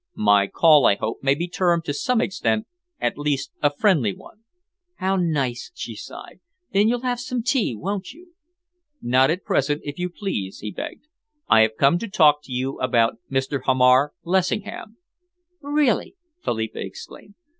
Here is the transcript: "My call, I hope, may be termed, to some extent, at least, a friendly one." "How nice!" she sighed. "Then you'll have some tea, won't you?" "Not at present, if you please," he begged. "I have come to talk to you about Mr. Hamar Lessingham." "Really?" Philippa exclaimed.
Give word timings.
"My 0.15 0.47
call, 0.47 0.87
I 0.87 0.95
hope, 0.95 1.21
may 1.21 1.35
be 1.35 1.47
termed, 1.47 1.85
to 1.85 1.93
some 1.93 2.21
extent, 2.21 2.65
at 2.99 3.19
least, 3.19 3.51
a 3.61 3.69
friendly 3.69 4.15
one." 4.15 4.39
"How 4.95 5.15
nice!" 5.15 5.69
she 5.75 5.93
sighed. 5.95 6.39
"Then 6.73 6.87
you'll 6.87 7.03
have 7.03 7.19
some 7.19 7.43
tea, 7.43 7.75
won't 7.75 8.11
you?" 8.11 8.33
"Not 8.99 9.29
at 9.29 9.43
present, 9.43 9.81
if 9.85 9.99
you 9.99 10.09
please," 10.09 10.57
he 10.61 10.71
begged. 10.71 11.05
"I 11.47 11.61
have 11.61 11.77
come 11.77 11.99
to 11.99 12.07
talk 12.07 12.41
to 12.45 12.51
you 12.51 12.79
about 12.79 13.17
Mr. 13.29 13.61
Hamar 13.65 14.13
Lessingham." 14.23 14.97
"Really?" 15.61 16.15
Philippa 16.43 16.79
exclaimed. 16.83 17.35